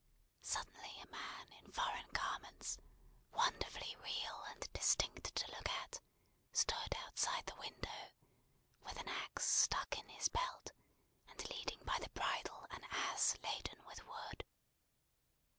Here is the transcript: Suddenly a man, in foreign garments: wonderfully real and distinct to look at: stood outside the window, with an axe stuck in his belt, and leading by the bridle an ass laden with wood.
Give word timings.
Suddenly 0.41 0.99
a 0.99 1.05
man, 1.11 1.53
in 1.59 1.71
foreign 1.71 2.09
garments: 2.11 2.79
wonderfully 3.31 3.95
real 3.97 4.43
and 4.49 4.67
distinct 4.73 5.35
to 5.35 5.51
look 5.51 5.69
at: 5.69 6.01
stood 6.51 6.95
outside 7.05 7.45
the 7.45 7.53
window, 7.57 8.09
with 8.83 8.97
an 8.99 9.07
axe 9.09 9.45
stuck 9.45 9.95
in 9.99 10.07
his 10.09 10.27
belt, 10.27 10.71
and 11.29 11.47
leading 11.51 11.83
by 11.85 11.99
the 11.99 12.09
bridle 12.15 12.65
an 12.71 12.83
ass 12.89 13.37
laden 13.43 13.85
with 13.85 14.03
wood. 14.07 14.43